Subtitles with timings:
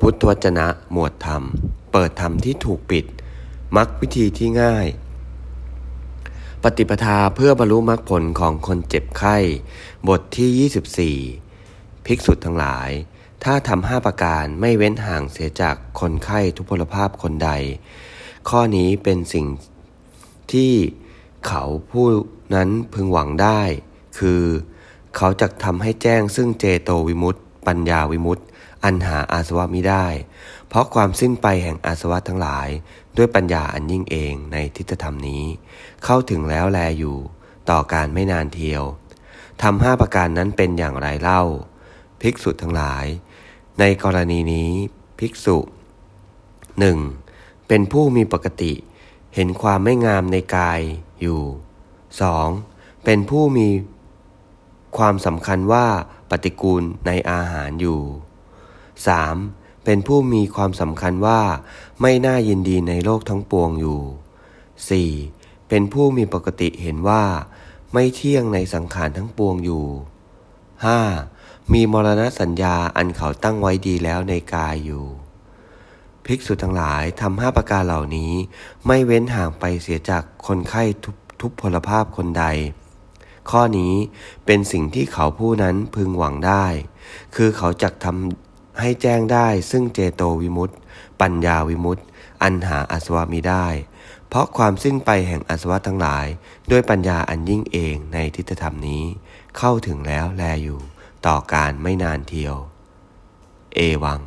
[0.00, 1.42] พุทธวจนะหมวดธรรม
[1.92, 3.04] เปิดธรรมที่ถูกปิด
[3.76, 4.86] มักวิธีที่ง่าย
[6.62, 9.36] ปฏิปทาเพื่อบรรลุมรรคผลของคนเจ็บไข้
[10.08, 12.90] บทที่ 24 ภิกษุทั้งหลาย
[13.44, 17.50] ถ้าทำห้าประการไม่เว้นห่างเสียจากคนไข้ทุพพลภาพคนใด
[18.48, 19.46] ข้อนี้เป็นสิ่ง
[20.52, 20.72] ที่
[21.46, 22.06] เขาผู้
[22.54, 23.62] นั้นพึงหวังได้
[24.18, 24.42] คือ
[25.16, 28.42] เขาจะทำให้แจ้งซึ่งเจโตวิมุตติปัญญาวิมุตติ
[28.84, 30.06] อันหาอาสวะมิได้
[30.68, 32.68] เพราะความสิ้นไปแห่งอาสวะทั้งหลาย
[33.16, 35.44] ด้วยปัญญาอันยิ่งเองในทิฏฐธรรมนี้
[36.04, 37.16] เข้าถึงแล้วแลอยู่
[37.70, 38.82] ต่อการไม่นานเทียว
[39.62, 41.42] ทำห้าประการนั้นเป็นอย่างไรเล่า
[42.20, 43.06] ภิกษุทั้งหลาย
[43.80, 44.70] ในกรณีนี้
[45.18, 45.58] ภิกษุ
[46.78, 46.98] หนึ่ง
[47.68, 48.72] เป็นผู้มีปกติ
[49.34, 50.80] เห็นความไม่งามในกาย
[51.20, 51.40] อยู่
[52.22, 53.04] 2.
[53.04, 53.68] เป็นผู้มี
[54.98, 55.86] ความสำคัญว่า
[56.30, 58.00] ปฏิกูลในอาหารอยู่
[59.06, 59.84] 3.
[59.84, 61.40] เป็นผู้มีความสำคัญว่า
[62.00, 64.00] ไม่น่ายินดีในโลกทั้งปวงอยู่
[65.04, 65.68] 4.
[65.68, 67.24] เป็นผู้มีปกติเห็นว่า
[67.92, 69.86] ไม่เที่ยงในสังขารทั้งปวงอยู่
[70.98, 71.72] 5.
[71.72, 75.06] มีมรณะสัญญาอันเขาตั้งไว้ดีแล้วในกายอยู่
[76.26, 78.32] ภิกษุทั้งหลายทำห้าประการเหล่านี้
[78.86, 82.44] ไม่เว้นห่างไปเสียจากคนไข้ทุทุพพลภาพคนใด
[83.50, 83.94] ข้อนี้
[84.46, 86.66] เป็นสิ่งที่เขาผู้นั้นพึงหวังได้
[87.34, 88.47] คือเขาจะทำ
[88.80, 90.74] ให้แจ้งได้ซึ่งเจโตวิมุตติ
[91.20, 92.02] ปัญญาวิมุตติ
[92.42, 93.66] อันหาอาสวะมิได้
[94.28, 96.26] เพราะความสิ้นไปแห่งอาสวะทั้งหลาย
[96.70, 99.04] ด้วยปัญญาอันยิ่งเองในทิฏฐธรรมนี้
[99.58, 100.80] เข้าถึงแล้วแลอยู่
[101.26, 102.56] ต่อการไม่นานเทียว
[103.74, 104.20] เอวัง